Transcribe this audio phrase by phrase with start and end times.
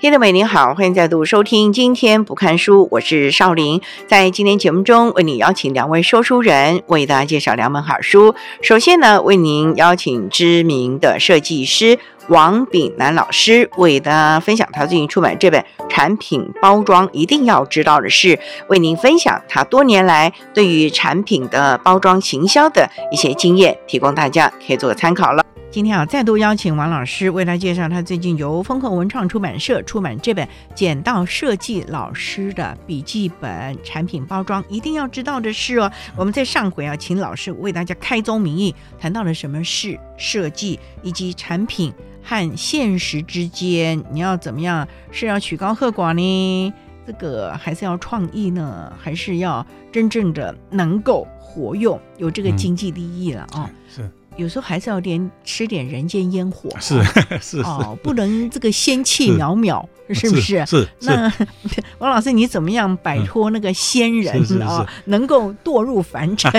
[0.00, 3.82] 听众们您好，欢迎再度收听今天不看书，我是少林。
[4.06, 8.34] 在今天节目中，为您邀请两位说书人为大家介绍两本好书。
[8.62, 25.44] 首先呢，为您邀请知名的设计师王炳南老师为大家分享他最近出版这本产品包装一定要知道的事，为您分享他多年来对于产品的包装行销的一些经验，提供大家可以做个参考了。
[25.70, 35.88] 今天啊，再度邀请王老师为大家介绍他最近由丰厚文创出版社出版这本剪到设计老师的笔记本产品包装一定要知道的是哦。
[36.16, 46.74] 我们在上回啊，请老师为大家开宗明义谈到了什么是设计，以及产品和现实之间你要怎么样，是要曲高和寡呢？
[47.06, 53.70] 这个还是要创意呢，还是要真正的能够活用，有这个经济利益了啊？
[53.88, 54.10] 是。
[54.36, 57.02] 有时候还是要点吃点人间烟火，是
[57.40, 59.84] 是哦，不能这个仙气渺渺，
[60.14, 60.64] 是不是？
[60.66, 61.30] 是那
[61.98, 64.86] 王老师，你怎么样摆脱那个仙人啊？
[65.06, 66.50] 能够堕入凡尘？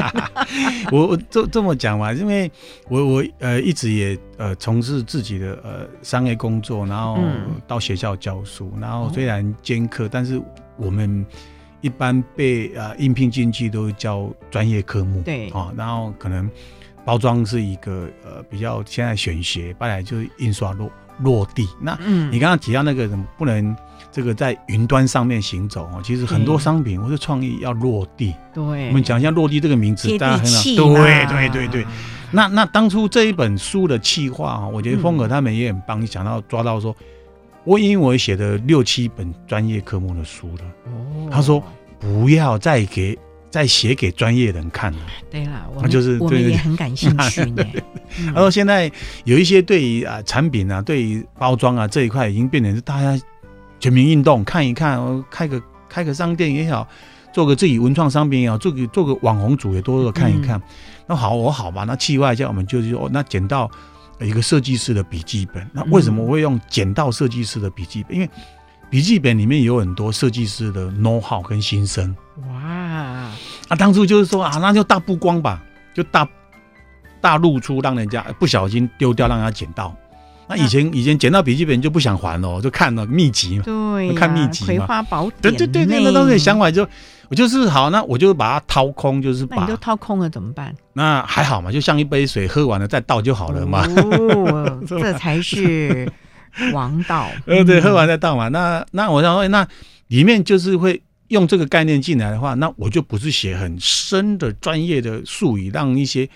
[0.91, 2.52] 我我这这么讲嘛，因为
[2.88, 7.17] 我我呃一直也呃从事自己的呃商业工作，然后
[7.67, 10.39] 到学校教书，然后虽然兼课，但是
[10.78, 11.25] 我们
[11.80, 16.47] 一般被呃应聘进去都教专业科目，对啊，然后可能。
[17.03, 21.67] 包装是一个呃比较现在选学，本来就是印刷落落地。
[21.80, 21.97] 那
[22.31, 23.07] 你刚刚提到那个
[23.38, 23.75] 不能
[24.11, 28.33] 这个在云端上面行走哦，其实很多商品或者创意要落地。
[28.53, 30.63] 对，我们讲一下落地这个名字，大家很好。
[30.95, 31.85] 对对对对。
[32.31, 36.95] 那那当初这一本书的企划啊，我觉得风格他们也很帮你想到抓到说，
[37.63, 40.63] 我因为我写的六七本专业科目的书了。
[40.85, 41.29] 哦。
[41.31, 41.61] 他说
[41.99, 43.17] 不要再给。
[43.52, 44.99] 在写给专业人看的，
[45.30, 47.63] 对了，我们就是我们也很感兴趣呢。
[48.33, 48.89] 他说现在
[49.25, 53.22] 有一些对于啊产品啊，对于包装啊这一块，已经变成是大家
[53.79, 56.88] 全民运动，看一看，开个开个商店也好，
[57.33, 60.61] 做个自己文创商品也好，做个做个网红主也多多看一看。
[61.06, 63.69] 那好，我好吧，那气外叫我们就是说，那捡到
[64.22, 65.69] 一个设计师的笔记本。
[65.73, 68.16] 那为什么我会用捡到设计师的笔记本？
[68.16, 68.29] 因为
[68.90, 72.16] 笔记本里面有很多设计师的 know how 跟心声。
[72.47, 72.56] 哇。
[73.69, 75.62] 啊，当初就是说啊，那就大曝光吧，
[75.94, 76.28] 就大
[77.22, 79.96] 大露出，让人家不小心丢掉，让人家捡到。
[80.47, 85.56] 那以前以前捡到笔记本就不想还了，就看了秘籍嘛，对，看秘籍葵花宝典。
[85.56, 86.85] 对对对，那个当时想法就
[87.29, 89.62] 我就是好，那我就把它掏空，就是把。
[89.62, 90.75] 你都掏空了怎么办？
[90.91, 93.85] 那还好嘛，就像一杯水，喝完了再倒就好了嘛。
[93.88, 96.12] 哦， 这才是
[96.73, 97.29] 王道。
[97.47, 98.50] 呃，对，喝完再倒嘛。
[98.50, 99.66] 那那我想说，那
[100.08, 101.02] 里面就是会。
[101.31, 106.28] 用这个概念进来的话，那我就不是写很深的专业的术语，让一些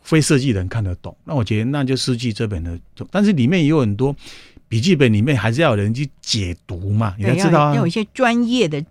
[0.00, 1.14] 非设计人看得懂。
[1.24, 2.78] 那我觉得那就失去这本的，
[3.10, 4.16] 但是里面也有很多
[4.68, 8.82] 笔记本里面还是要有人去解读嘛，你要知道要有一些专业的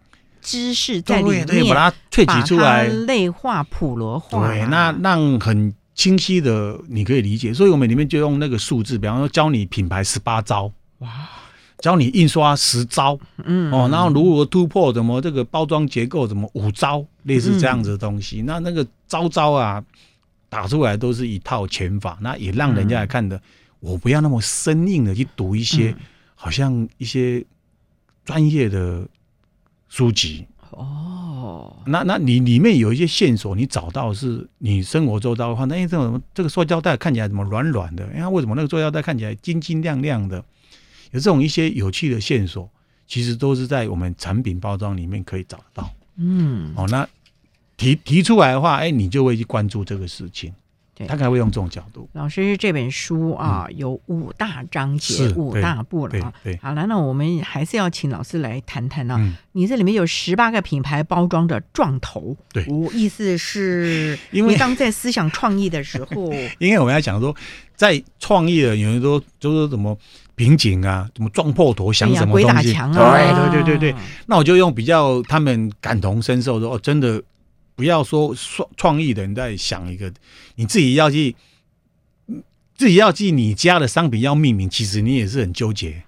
[0.42, 7.52] 知识在里面，把它萃取出来，类化、普罗化，对，那让很清晰的你可以理解。
[7.52, 11.10] 所以我们里面就用那个数字，比方说教你品牌十八招，哇。
[11.82, 18.44] 教你印刷十招，嗯哦，然后如何突破，怎么这个包装结构，怎么五招，类似这样子的东西。
[18.44, 19.84] 那那个招招啊，
[20.48, 23.42] 打出来都是一套拳法，那也让人家来看的。
[23.80, 25.96] 我不要那么生硬的去读一些，
[26.36, 27.44] 好像一些
[28.24, 29.08] 专业的
[29.90, 31.76] 书籍哦。
[31.88, 38.06] 那那你里面有一些线索，你找到是你生活周遭的话，那这种这个塑胶袋看起来怎么软软的？
[38.14, 40.46] 哎，为什么那个塑胶袋看起来晶晶亮亮的？
[41.12, 42.70] 有这种一些有趣的线索，
[43.08, 45.94] 其实都是在我们产品包装里面可以找得到。
[46.18, 47.08] 嗯，哦，那
[47.78, 50.54] 提提出来的话，哎，你就会去关注这个事情。
[51.08, 52.08] 他可能会用这种角度。
[52.14, 56.34] 老师这本书啊，有五大章节，五大部了啊。
[56.44, 59.36] 对，好了，那我们还是要请老师来谈谈呢。
[59.54, 67.36] 你这里面有十八个品牌包装的撞头，对，我意思是， 因为当在思想创意的时候， 因为我们要讲说，
[67.76, 69.98] 在创意的有人说，就说什么
[70.36, 73.96] 瓶颈啊，怎么撞破头，想什么东西，对对对对对。
[74.28, 77.22] 那我就用比较他们感同身受说，哦，真的。
[77.82, 80.14] 不要说创创意的人在想一个，
[80.54, 81.36] 你自己要去，
[82.78, 86.04] 自己要记你家的商品要命名，其实你也是很纠结。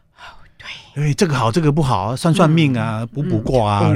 [0.94, 3.94] 对，哎，这个好，这个不好，算算命啊，卜卜卦啊。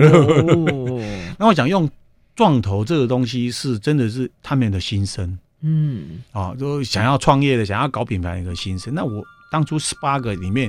[1.38, 1.88] 那我想用
[2.36, 5.38] 撞头这个东西，是真的是他们的心声。
[5.62, 8.92] 嗯，啊，就想要创业的，想要搞品牌的一个心声。
[8.92, 10.68] 那我当初十八个里面，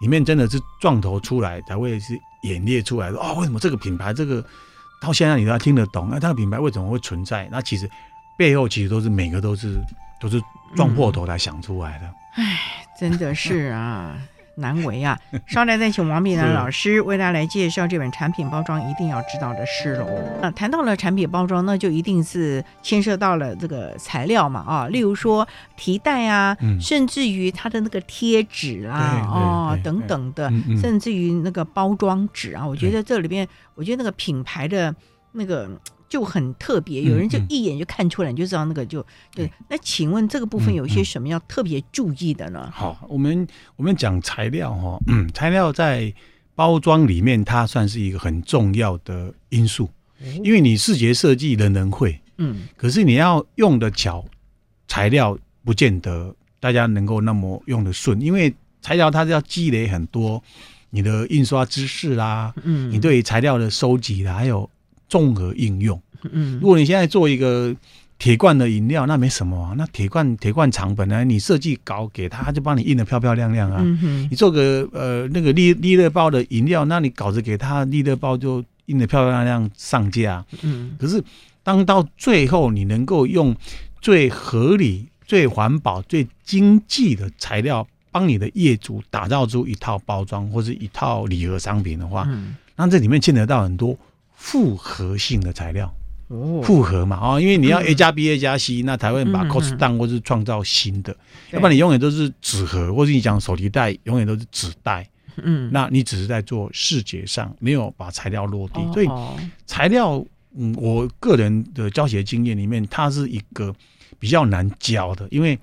[0.00, 3.18] 里面真的是撞头出来才会是演列出来的。
[3.18, 4.42] 哦，为什么这个品牌这个？
[5.00, 7.48] 到现在你都要听得懂，那这个品牌为什么会存在？
[7.50, 7.88] 那其实
[8.36, 9.80] 背后其实都是每个都是
[10.20, 10.42] 都是
[10.74, 12.06] 撞破头来想出来的。
[12.34, 14.16] 唉，真的是啊，
[14.58, 15.18] 难为啊！
[15.46, 20.06] 稍待再请王碧南老师为大家来介绍这本产品包装一定要知道的事喽。
[20.42, 25.46] 那谈到了产品包装，那就一定是牵涉到了这个材料嘛啊，例如说
[25.76, 30.50] 提袋啊，甚至于它的那个贴纸啊，哦等等的，
[30.80, 34.94] 甚至于那个包装纸啊，我觉得这里边，我觉得那个品牌的
[35.32, 35.70] 那个。
[36.08, 39.50] 就很特别，有人就一眼就看出来，你就知道那个就对。
[39.68, 42.70] 那请问这个部分有一些什么要特别注意的呢？
[42.72, 43.46] 好，我们
[43.76, 46.12] 我们讲材料哈，嗯，材料在
[46.54, 49.88] 包装里面它算是一个很重要的因素，
[50.42, 54.24] 因为你视觉设计人人会，嗯，可是你要用的巧，
[54.86, 60.42] 材料不见得大家能够那么用的顺，因为材料它是要积累很多
[60.88, 64.68] 你的印刷知识啦，嗯，你对材料的收集啦，还有。
[65.08, 66.00] 综合应用，
[66.30, 67.74] 嗯，如果你现在做一个
[68.18, 69.74] 铁罐的饮料，那没什么啊。
[69.78, 73.82] 那铁罐铁罐厂本来你设计稿给他，他就帮你印的漂漂亮亮啊。
[74.28, 80.44] 你做个呃那个利利乐包的饮料，那你稿子给他，利乐包就印的漂漂亮亮上架。
[80.62, 81.22] 嗯，可是
[81.62, 83.54] 当到最后，你能够用
[84.00, 92.28] 最合理、最环保、最经济的材料，帮你的业主打造出一套包装或者一套礼盒商品的话，
[92.74, 93.96] 那这里面牵扯到很多。
[94.38, 95.92] 复合性的材料，
[96.62, 101.14] 复合嘛啊，因为你要 A 加 B A 加 C，那才会把 cost down 或是创造新的，
[101.50, 105.06] 要不然你永远都是纸盒，或是你讲手提袋，永远都是纸袋。
[105.42, 108.80] 嗯，那你只是在做视觉上，没有把材料落地。
[108.92, 109.08] 所以
[109.66, 110.24] 材料，
[110.56, 113.74] 嗯，我个人的教学经验里面，它是一个
[114.18, 115.58] 比较难教的，因为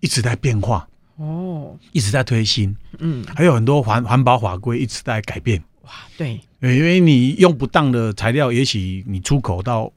[0.00, 5.62] 一直在变化哦，一直在推新，嗯，还有很多环环保法规一直在改变。
[5.88, 6.40] 哇，对。
[6.60, 9.90] 因为你用不当的材料，也许你出口到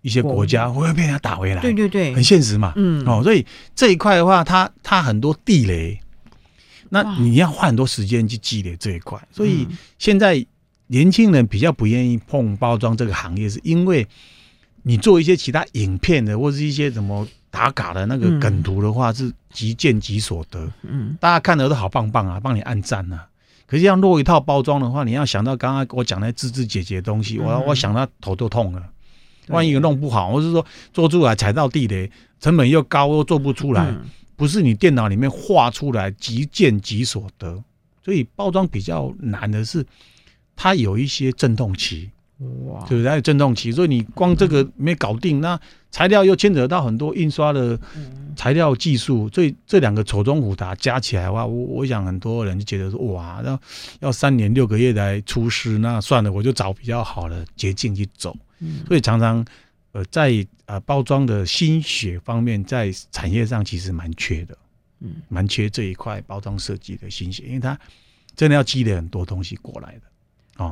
[0.00, 1.60] 一些国家会被人家打回来。
[1.60, 2.72] 对对对，很现实嘛。
[2.76, 3.44] 嗯，哦，所以
[3.74, 6.00] 这一块的话，它它很多地雷，
[6.88, 9.20] 那你要花很多时间去积累这一块。
[9.32, 9.66] 所以
[9.98, 10.44] 现在
[10.86, 14.06] 年轻人比较不愿意碰包装这个行业，是因为
[14.84, 20.72] 你做一些其他影片的，或是一些什么打卡的那个梗图的话，是即见即所得。
[20.82, 23.26] 嗯，大家看的都好棒棒啊，帮你按赞啊。
[23.74, 28.80] 可是要落一套包装的话，你要想到刚刚我讲的枝枝节节的东西，我我想到头都痛了。
[29.48, 33.92] 万一弄不好，我是说做出来踩到地雷，成本又高，又做不出来，
[34.36, 37.64] 不是你电脑里面画出来即见即所得。
[38.04, 39.84] 所以包装比较难的是，
[40.54, 42.08] 它有一些阵痛期。
[42.74, 43.08] 哇，对不对？
[43.08, 45.58] 还有振动器，所以你光这个没搞定，那
[45.90, 47.78] 材料又牵扯到很多印刷的
[48.34, 53.58] 材料技术，所以这两个丑中虎达加起来的话，我我想很多人就觉得说，哇，那
[54.00, 58.36] 要三年六个月来出师，那算了，我就找比较好的捷径去走。
[58.88, 59.44] 所以常常
[59.92, 64.58] 呃，在呃包装的心血方面，在产业上其实蛮缺的，
[65.00, 67.78] 嗯，蛮缺这一块包装设计的心血，因为它
[68.34, 70.66] 真的要积累很多东西过来的。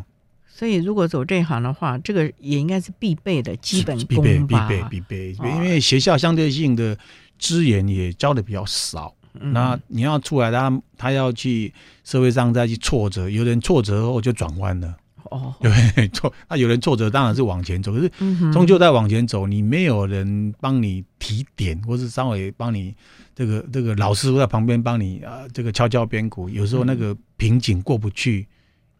[0.54, 4.68] 所以，如果走这一行的话，这个也应该是必备的基本功吧？
[4.68, 5.48] 必备，必备，必备。
[5.48, 6.96] 因为学校相对性的
[7.38, 11.72] 资源也教的比较少，那你要出来，他他要去
[12.04, 14.94] 社会上再去挫折，有人挫折后就转弯了。
[15.30, 18.08] 哦，对，挫，那有人挫折当然是往前走，可是
[18.52, 22.94] 终究在往前走，你没有人帮你提点，或是稍微帮你
[23.34, 28.46] 这个这个老师傅在旁边帮你啊，这个敲敲边鼓，有时候那个瓶颈过不去，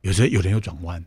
[0.01, 1.05] 有时候有人又转弯。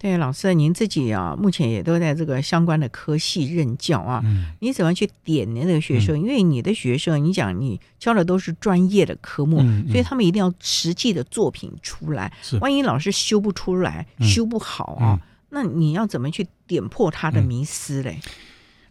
[0.00, 4.22] 对，老师，您自己啊，目前也都在这个相关的科系任教啊。
[4.24, 4.52] 嗯。
[4.60, 6.16] 你怎么去点那个学生？
[6.16, 9.58] 因为你的学生，你讲你教的都是专业的科目，
[9.90, 12.32] 所以他们一定要实际的作品出来。
[12.60, 15.18] 万一老师修不出来、修不好啊，
[15.50, 18.20] 那你要怎么去点破他的迷思嘞？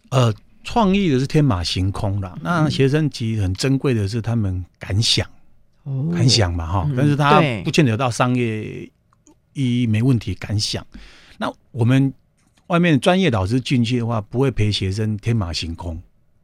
[0.10, 0.34] 呃，
[0.66, 2.38] 创意的是天马行空的。
[2.42, 5.26] 那学生其实很珍贵的是他们敢想，
[6.14, 6.92] 敢想嘛哈。
[6.98, 8.92] 但是他不见得到商业。
[9.58, 10.86] 一没问题，敢想。
[11.38, 12.14] 那我们
[12.68, 16.02] 外面专业老师进去的话，不会陪学生天马行空。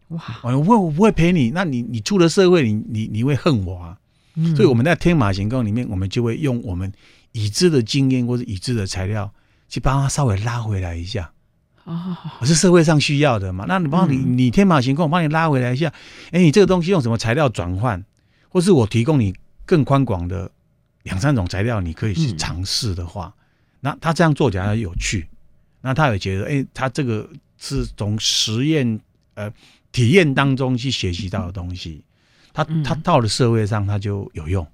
[0.09, 0.21] 哇！
[0.43, 1.51] 我不会，我不会陪你。
[1.51, 3.97] 那你你出了社会，你你你会恨我啊？
[4.55, 6.91] 所以我们在天马行空里面，我们就会用我们
[7.33, 9.31] 已知的经验或者已知的材料，
[9.69, 11.31] 去帮他稍微拉回来一下。
[11.83, 13.65] 哦，我是社会上需要的嘛？
[13.67, 15.91] 那你帮你你天马行空，我帮你拉回来一下。
[16.31, 18.03] 哎，你这个东西用什么材料转换，
[18.49, 20.49] 或是我提供你更宽广的。
[21.03, 23.33] 两三种材料你可以去尝试的话，
[23.79, 25.27] 那他这样做起来有趣，
[25.81, 28.99] 那他也觉得，哎，他这个是从实验
[29.35, 29.51] 呃
[29.91, 32.03] 体验当中去学习到的东西，
[32.53, 34.65] 他他到了社会上他就有用，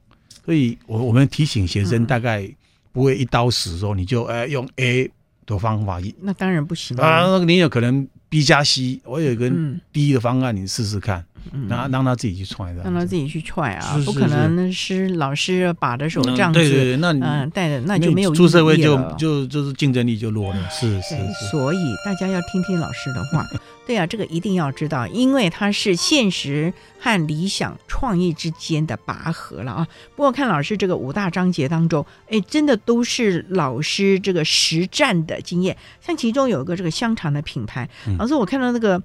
[0.45, 2.49] 所以我我们提醒学生大概
[2.91, 5.11] 不会一刀死说你就呃用 A
[5.45, 6.95] 的方法，那当然不行。
[6.97, 9.51] 啊，你有可能 B 加 C，我有一个
[9.91, 11.25] D 的方案，你试试看，
[11.67, 21.15] 让让他自己去踹的，让他自己去踹啊，不可能是老师把着手这样子，对对，那嗯带着那就没有出社会就就就是竞争力就弱了，是是，
[21.51, 23.45] 所以大家要听听老师的话。
[23.89, 29.87] 对啊，这个一定要知道，因为它是现实和理想创意之间的拔河了啊。
[30.15, 35.75] 不过看老师这个五大章节当中，哎，真的都是老师这个实战的经验。
[36.01, 37.89] 像其中有一个这个香肠的品牌，
[38.19, 39.01] 老师我看到那个。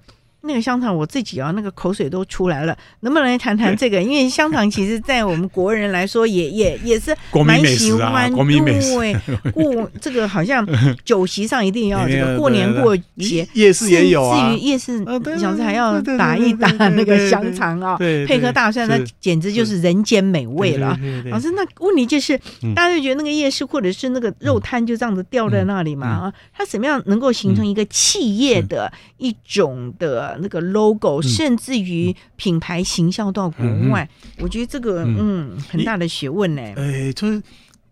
[0.46, 2.76] 那个香肠我自己啊，那个口水都出来了。
[3.00, 4.02] 能不能来谈谈这个？
[4.02, 8.30] 因为香肠其实，在我们国人来说，也也也是蛮喜欢。
[8.32, 9.22] 国民美食啊，
[9.52, 10.66] 过 这个好像
[11.04, 14.50] 酒席上一定要这个过年过节，夜市也有啊。
[14.50, 15.02] 至于夜市，
[15.38, 20.98] 小时还要打一打那个香肠啊，配合大蒜，那简直就是人间美味了。
[21.30, 22.38] 老师，那问题就是，
[22.74, 26.32] 大家就觉得那个夜市或者是那个肉摊就这样子吊在那里嘛啊？
[26.52, 30.33] 它怎么样能够形成一个企业的一种的？
[30.40, 35.58] 那个 logo，甚至于品牌形象到国外，我觉得这个嗯。
[35.68, 36.62] 很大的学问呢。
[36.76, 37.42] 哎，就是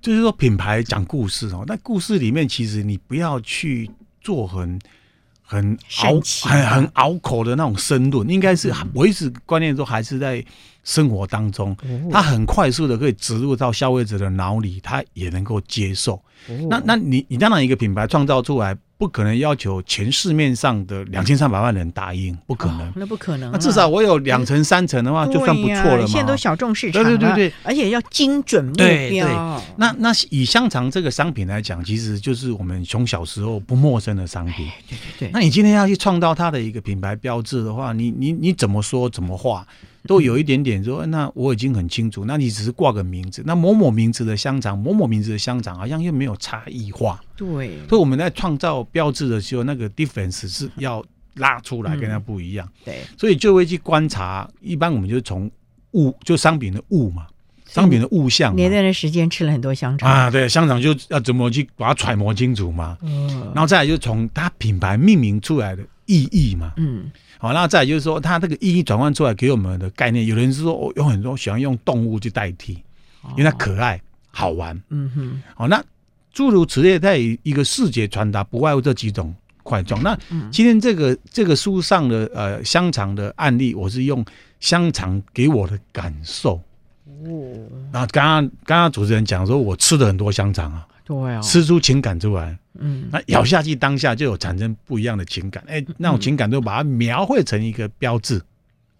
[0.01, 4.79] 就是说品牌讲故事哦，那故事里面其实你不要去做很
[5.43, 10.45] 很拗很很拗口的那种深论，应该是我一直观念都还是在
[10.85, 11.77] 生活当中，
[12.11, 16.23] 它很快速的可以植入到消费者的脑里，他也能够接受。
[16.69, 18.77] 那那你你当然一个品牌创造出来。
[19.03, 23.51] 不可能要求全市面上的两千三百万人答应，不可能，那不可能。
[23.51, 26.07] 那至少我有两成三成的话，就算不错了嘛。
[26.07, 28.75] 现在都小众市场，对对对对，而且要精准目
[29.11, 29.61] 标。
[29.75, 34.69] 那那以香肠这个商品来讲，其实就是我们从小时候不陌生的商品。
[34.89, 35.31] 对对对。
[35.33, 39.67] 那你今天要去创造它的一个品牌标志的话，你你你怎么说怎么画？
[40.07, 47.21] 都有一点点说，那我已经很清楚，那你只是挂个名字，那某某名字的香肠，某某名字的香肠，好像又没有差异化。
[47.37, 51.05] 对，所以我们在创造标志的时候，那个 difference 是要
[51.35, 52.69] 拉出来， 跟它不一样。
[52.85, 55.49] 对，所以就会去观察，一般我们就从
[55.93, 57.27] 物，就商品的物嘛，
[57.67, 58.57] 商品的物象。
[58.57, 62.99] 那段时间吃了很多香肠啊，对，香肠就要怎么去把它揣摩清楚嘛。
[63.03, 66.73] 嗯，然后再来就从它品牌命名出来的意义嘛。
[66.77, 67.11] 嗯。
[67.43, 72.75] 好，那再就是说，它这个意义转换出来给我们的概念，有人是说，我有很多喜欢用动物去代替，
[73.37, 74.81] 因为它可爱好玩。
[74.91, 75.43] 嗯哼。
[75.57, 75.83] 好，那
[76.33, 79.35] 诸如此类，在一个视觉传达，不外乎这几种
[79.65, 80.01] 块状。
[80.05, 80.17] 那
[80.53, 84.25] 今天这个这个书上的呃香肠的案例，我是用
[84.61, 86.61] 香肠给我的感受。
[87.25, 87.59] 哦。
[87.93, 90.87] 然后刚刚刚刚主持人讲说，我吃了很多香肠啊。
[91.05, 91.41] 对啊。
[91.43, 92.57] 吃出情感出来。
[92.79, 98.43] 嗯，那咬下去当下就有产生不一样的情感，哎，那种情感都把它描绘成一个标志。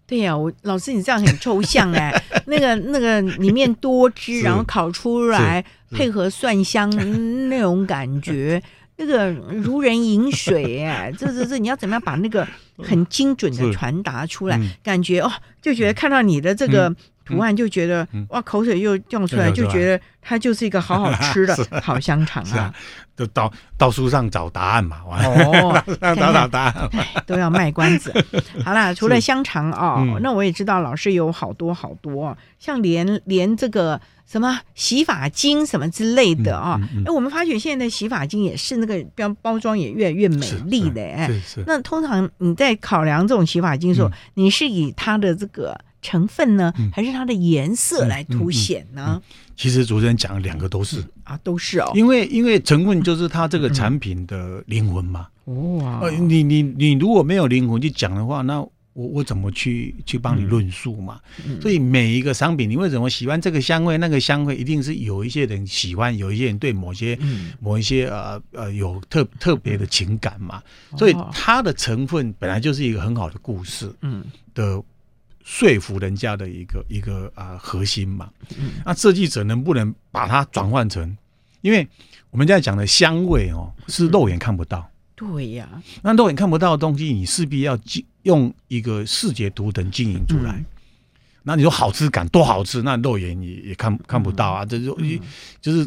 [0.05, 2.13] 对呀，我老师你这样很抽象哎，
[2.45, 6.89] 那个那个里面多汁，然后烤出来配合蒜香
[7.49, 8.61] 那种感觉，
[8.97, 14.59] 那个如人饮水哎，这这这你要怎么样把那个很精准的传达出来？
[14.83, 16.95] 感觉哦，就觉得看到你的这个。
[17.25, 22.73] 图案就觉得哇，口水又掉出来，就觉得它就是一个好好 吃的好香肠啊！
[23.15, 26.89] 就到到书上找答案嘛，哦， 找找答案
[27.27, 28.11] 都要卖关子。
[28.65, 36.79] 好啦，除了香肠哦，那我也知道老师有好多好多，像连连这个什么洗发精什么之类的啊。
[37.05, 41.29] 哎，我们发觉现在的洗发精也是那个标包装也越来越美丽的哎。
[41.67, 45.79] 那通常你在考量这种洗发精的时候，你是以它的这个。
[46.03, 49.19] 成分呢，还是它的颜色来凸显呢？
[49.55, 51.91] 其实主持人讲两个都是啊，都是哦。
[51.95, 55.27] 因为因为成分就是它这个产品的灵魂嘛。
[55.45, 61.19] 哇，你你你如果没有灵魂去讲的话，那我我怎么去去帮你论述嘛？
[61.61, 67.17] 所以每一个商品，你为什么喜欢这个香味，那个香味，一定是有一些人喜欢，有一些人对某些
[67.59, 70.61] 某一些呃呃有特特别的情感嘛。
[70.97, 74.23] 所以它的成分本来就是一个很好的故事，嗯
[74.55, 74.83] 的。
[75.43, 78.29] 说服人家的一个一个啊核心嘛，
[78.85, 81.17] 那设计者能不能把它转换成？
[81.59, 81.85] 因为
[82.29, 84.89] 我们现在讲的香味哦，是肉眼看不到。
[85.15, 85.69] 对呀，
[86.01, 87.77] 那肉眼看不到的东西，你势必要
[88.21, 90.63] 用一个视觉图腾经营出来。
[91.43, 94.97] 那你说好吃感多好吃，那肉眼也也看看不到啊，这就
[95.59, 95.85] 就是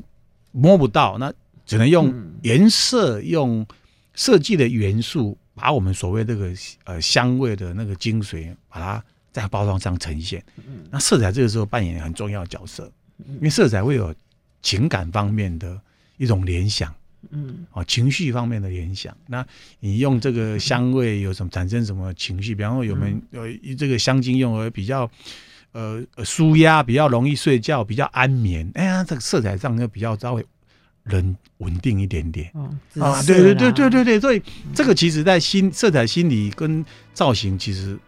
[0.53, 1.33] 摸不到，那
[1.65, 3.67] 只能用颜色、用
[4.13, 6.53] 设计的元素，把我们所谓这个
[6.85, 9.03] 呃香味的那个精髓，把它。
[9.37, 10.43] 在包装上呈现，
[10.91, 12.91] 那色彩这个时候扮演很重要的角色，
[13.29, 14.15] 因为色彩会有
[14.63, 15.79] 情感方面的
[16.17, 16.91] 一种联想，
[17.29, 19.15] 嗯，啊，情绪方面的联想。
[19.27, 19.47] 那
[19.79, 22.55] 你用这个香味有什么产生什么情绪？
[22.55, 23.43] 比方说，有没有
[23.75, 25.11] 这个香精用而比较
[25.73, 28.71] 呃舒压，比较容易睡觉，比较安眠。
[28.73, 30.43] 哎呀，这个色彩上就比较稍微
[31.03, 32.51] 人稳定一点点。
[32.99, 34.43] 啊，对对对对对对，所以
[34.75, 37.99] 这个其实在心色彩心理跟造型其实。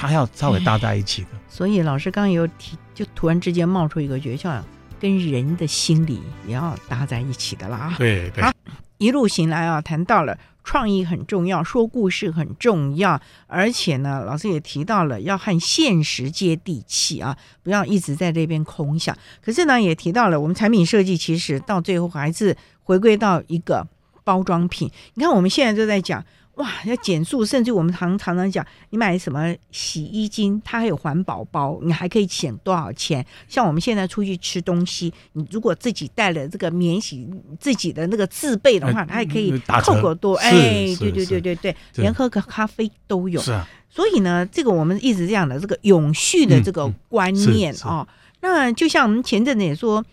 [0.00, 1.28] 它要稍微搭在一起的。
[1.46, 4.58] 所以老师刚刚有提，就突然之间冒出一个诀窍，
[4.98, 7.94] 跟人的心理也要搭在一起的啦。
[7.98, 8.42] 对对。
[8.96, 19.14] 一路行来啊，谈到了创意很重要，说故事很重要，而且呢，老师也提到了要和现实接地气啊，不要一直在这边空想。
[19.44, 23.86] 可是呢，也提到了我们产品设计其实到最后还是回归到一个
[24.24, 24.90] 包装品。
[25.14, 26.24] 你看我们现在就在讲。
[26.60, 33.24] 哇，要减速，甚至我们常常常讲，你买什么洗衣精，它还有环保包，你还可以省多少钱？
[33.48, 37.26] 像我们现在出去吃东西，你如果自己带了这个免洗
[37.58, 40.34] 自己的那个自备的话，它还可以扣个多。
[40.34, 40.50] 哎，
[40.98, 43.40] 对对对对对，连喝个咖啡都有。
[43.40, 48.06] 是啊，所以呢，这个我们一直这样的这个永续的这个观念啊，
[48.42, 50.04] 那就像我们前阵子也说。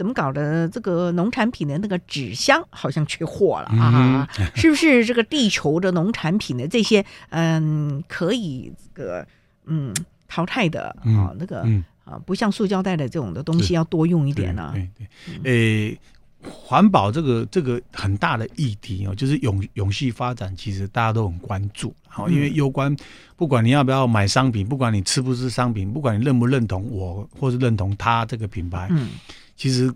[0.00, 0.66] 怎么搞的？
[0.70, 4.26] 这个农产品的那个纸箱好像缺货了啊！
[4.54, 9.26] 是不是这个地球的农产品的这些嗯可以这个
[9.66, 9.94] 嗯
[10.26, 11.68] 淘汰的啊那个
[12.02, 14.72] 啊不像塑胶袋的这种的东西要多用一点呢？
[14.72, 14.88] 对
[15.44, 15.98] 对，诶，
[16.40, 21.94] 环保这个这个很大的议题哦，就是永永续发展，其实大家都很关注。
[22.08, 22.96] 好，因为攸关
[23.36, 29.10] 不管你要不要买商品，不管你吃不吃商品，不管你认不认同我或是认同他这个品牌，嗯。
[29.60, 29.92] 其实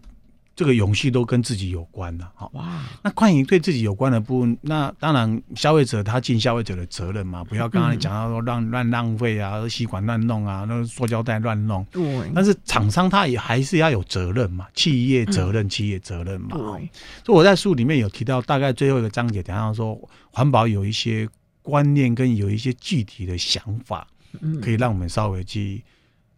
[0.54, 2.82] 这个勇气都跟自己有关的，好哇。
[3.02, 11.82] 那关于对自己有关的部分，那当然消费者他尽消费者的责任嘛，不要刚刚讲到说乱乱浪费啊，吸管乱弄啊，那塑胶袋乱弄。
[11.90, 12.30] 对。
[12.34, 16.48] 但是厂商他也还是要有责任嘛，企业责任，企业责任嘛。
[16.50, 16.90] 对。
[17.24, 19.98] 所以我在书里面有提到，大概最后一个章节讲到说，
[20.30, 21.26] 环保有一些
[21.62, 24.06] 观念跟有一些具体的想法，
[24.62, 25.82] 可以让我们稍微去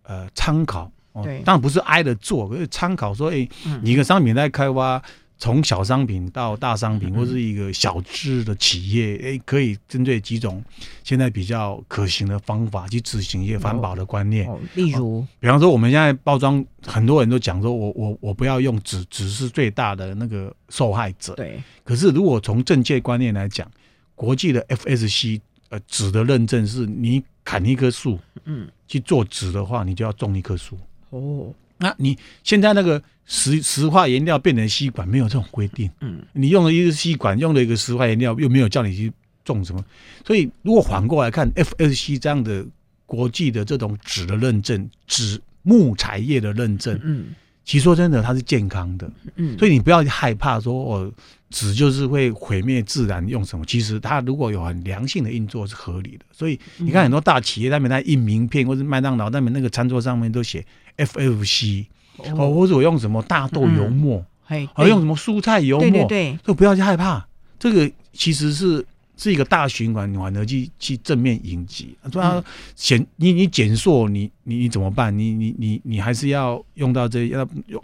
[0.05, 0.93] 呃参考。
[1.23, 3.49] 对，当然不是挨着做，可是参考说，哎，
[3.83, 5.03] 你一个商品在开发，
[5.39, 10.65] 从小商品到大商品，或是一个小资的企业，哎，可以针对几种
[11.05, 14.49] 现在比较可行的方法去执行一些环保的观念。
[14.75, 21.35] 例如，比方说我们现在包装，很多人都讲说，我我我不要用纸，纸是最大的那个受害者。
[21.35, 21.63] 对。
[21.85, 23.71] 可是如果从政界观念来讲，
[24.15, 25.39] 国际的 FSC
[25.69, 30.79] 呃纸的认证是，你砍一棵树，嗯，去做纸的话，你就要种一棵树。
[31.11, 35.91] 哦，那你现在那个石石化颜料变成吸管，没有这种规定。
[36.01, 39.13] 嗯，你用了一个吸管，用了一个石化颜料，又没有叫你去
[39.45, 39.85] 种什么。
[40.27, 42.65] 所以，如果反过来看，FSC 这样的
[43.05, 47.27] 国际的这种纸的认证，纸木材业的认证，嗯，
[47.67, 49.11] 其实说真的，它是健康的。
[49.35, 51.13] 嗯，所以你不要害怕说，哦，
[51.51, 53.67] 纸就是会毁灭自然，用什么？
[53.67, 56.25] 其实它如果有很良性的运作是合理的。
[56.33, 60.65] 所以你看很多大企业那边在印名片，或者麦当劳那边那个餐桌上面都写。
[60.99, 61.85] FFC
[62.17, 67.29] 哦，或者我用什么大豆油墨，还用什么蔬菜油墨，对对对，都不要去害怕。
[67.59, 68.83] 这个其实是
[69.17, 71.97] 是一个大循环，你反而去去正面迎击。
[72.11, 72.43] 主要
[72.75, 75.17] 减你你减速，你你你怎么办？
[75.17, 77.83] 你你你你还是要用到这要用，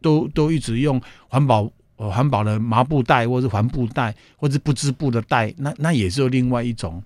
[0.00, 7.02] 都都一直用环保环保的麻布袋，或是环布袋，或是不织布的袋，那那也是另外一种。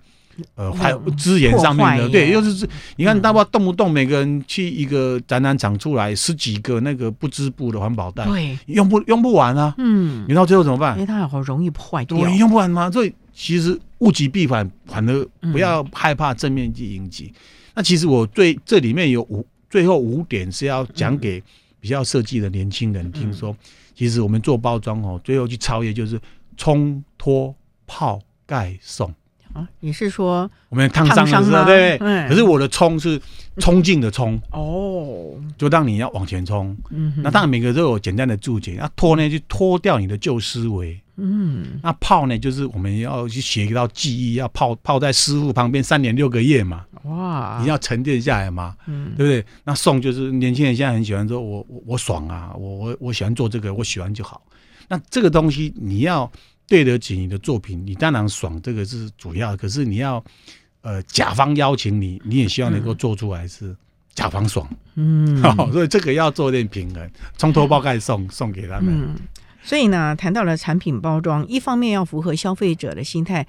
[0.55, 9.75] 呃，还有资源上面的，对，又是你看，大不动不动每个人去一个展览场出来十几个那个不织布的环保袋，对，用不用不完啊？
[9.77, 10.95] 嗯，你到最后怎么办？
[10.95, 12.89] 因为它好容易坏掉，用不完吗？
[12.89, 17.33] 所以其实物极必反，反而不要害怕正面去迎击。
[17.73, 21.41] 那其实我最这里面有五，最后五点是要讲给
[21.79, 23.55] 比较设计的年轻人听说，
[23.95, 26.19] 其实我们做包装哦，最后去超越就是
[26.55, 27.53] 冲脱
[27.87, 29.13] 泡盖送。
[29.53, 31.63] 啊，你是说我们烫伤了是吧？
[31.63, 33.21] 对，可是我的冲是
[33.57, 36.75] 冲劲的冲哦，就让你要往前冲。
[36.89, 38.77] 嗯，那当然每个都有简单的注解。
[38.79, 40.99] 那脱呢，就脱掉你的旧思维。
[41.17, 46.85] 嗯，那泡呢，就是我们要去学一道记忆，要泡泡在师傅旁边三年六个月嘛。
[47.03, 49.45] 哇，你要沉淀下来嘛，嗯，对不对？
[49.63, 54.41] 那送就是年轻人现在很喜欢说，我我我爽啊，我我我喜欢做这个，我喜欢就好。
[54.87, 56.31] 那这个东西你要。
[56.67, 59.55] 对得起你的作品，你当然爽，这个是主要。
[59.57, 60.23] 可是你要，
[60.81, 63.75] 呃，甲方邀请你，你也希望能够做出来是
[64.13, 69.15] 甲方爽，嗯， 所以这个要做点平衡，从头包盖送送给他们。
[69.61, 73.47] 所以呢，谈到了产品包装，一方面要符合消费者的心态。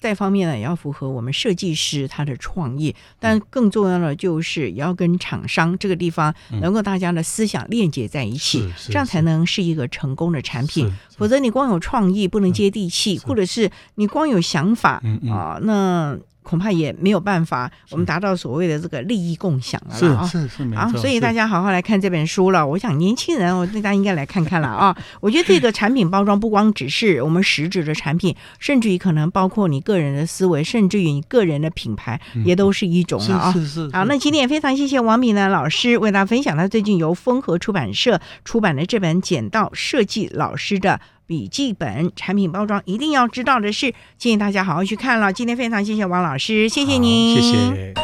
[0.00, 10.90] 再方面呢，也要符合我们设计师他的创意，但更重要的就是也要跟厂商这个地方能够大家的思想链接在一起，这样才能是一个成功的产品。
[11.18, 20.24] 否则你光有创意不能接地气，或者是你光有想法啊，那恐怕也没有办法，我们达到所谓的这个利益共享了啊。
[20.24, 21.00] 是是是，没错。
[21.00, 22.66] 所以大家家好好来看这本书了。
[22.66, 24.94] 我想年轻人，我大家应该来看看了啊。
[25.20, 33.52] 我觉得这个产品包装不光只是我们实质的产品，甚至于可能包括你个人的思维，甚至于你个人的品牌，也都是一种了啊。
[33.54, 33.88] 是是。
[33.90, 41.00] 好，那今天也非常谢谢王敏呢老师为大家分享他最近由风和出版社出版的这本《剪刀设计老师的》。
[41.30, 45.32] 笔记本产品包装一定要知道的是，建议大家好好去看了。
[45.32, 47.94] 今天非常谢谢王老师，谢谢您，谢谢。